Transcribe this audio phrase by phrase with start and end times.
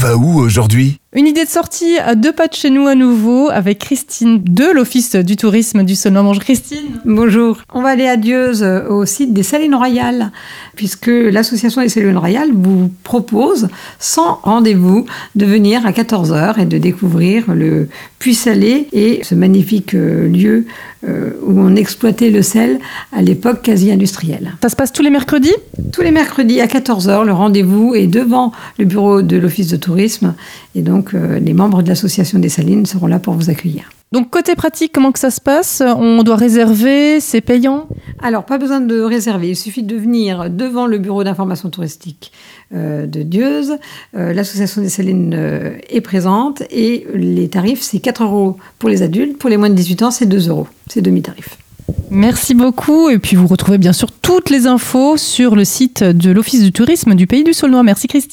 [0.00, 0.98] va où aujourd'hui?
[1.12, 4.64] Une idée de sortie à deux pas de chez nous à nouveau avec Christine de
[4.72, 6.22] l'Office du tourisme du Saulnois.
[6.22, 7.00] Bonjour Christine.
[7.04, 7.58] Bonjour.
[7.74, 10.30] On va aller à Dieuze au site des Salines Royales,
[10.74, 13.68] puisque l'association des Salines Royales vous propose,
[13.98, 17.88] sans rendez-vous, de venir à 14h et de découvrir le
[18.18, 20.66] Puy Salé et ce magnifique euh, lieu
[21.08, 22.78] euh, où on exploitait le sel
[23.12, 24.52] à l'époque quasi industrielle.
[24.62, 25.54] Ça se passe tous les mercredis?
[25.92, 30.34] Tous les mercredis à 14h, le rendez-vous est devant le bureau de l'Office de tourisme
[30.74, 33.90] et donc euh, les membres de l'association des Salines seront là pour vous accueillir.
[34.12, 35.82] Donc côté pratique, comment que ça se passe?
[35.84, 37.88] On doit réserver, c'est payant?
[38.22, 42.32] Alors, pas besoin de réserver, il suffit de venir devant le bureau d'information touristique
[42.74, 43.76] euh, de Dieuze.
[44.16, 45.34] Euh, L'association des Salines
[45.88, 49.38] est présente et les tarifs, c'est 4 euros pour les adultes.
[49.38, 50.66] Pour les moins de 18 ans, c'est 2 euros.
[50.88, 51.56] C'est demi-tarif.
[52.10, 53.08] Merci beaucoup.
[53.08, 56.72] Et puis vous retrouvez bien sûr toutes les infos sur le site de l'Office du
[56.72, 57.82] tourisme du Pays du Saulnois.
[57.82, 58.28] Merci Christine.